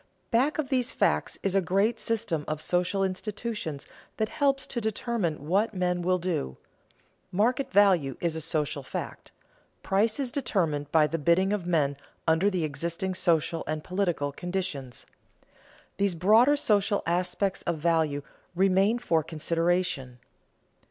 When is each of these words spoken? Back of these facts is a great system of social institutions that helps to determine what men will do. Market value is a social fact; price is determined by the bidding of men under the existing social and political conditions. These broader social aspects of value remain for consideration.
Back 0.31 0.57
of 0.57 0.69
these 0.69 0.91
facts 0.91 1.37
is 1.43 1.53
a 1.53 1.61
great 1.61 1.99
system 1.99 2.43
of 2.47 2.59
social 2.59 3.03
institutions 3.03 3.85
that 4.17 4.29
helps 4.29 4.65
to 4.65 4.81
determine 4.81 5.45
what 5.47 5.75
men 5.75 6.01
will 6.01 6.17
do. 6.17 6.57
Market 7.31 7.71
value 7.71 8.17
is 8.19 8.35
a 8.35 8.41
social 8.41 8.81
fact; 8.81 9.31
price 9.83 10.19
is 10.19 10.31
determined 10.31 10.91
by 10.91 11.05
the 11.05 11.19
bidding 11.19 11.53
of 11.53 11.67
men 11.67 11.97
under 12.27 12.49
the 12.49 12.63
existing 12.63 13.13
social 13.13 13.63
and 13.67 13.83
political 13.83 14.31
conditions. 14.31 15.05
These 15.97 16.15
broader 16.15 16.55
social 16.55 17.03
aspects 17.05 17.61
of 17.61 17.77
value 17.77 18.23
remain 18.55 18.97
for 18.97 19.21
consideration. 19.21 20.17